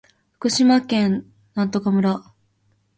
[0.31, 2.33] 福島県檜枝岐村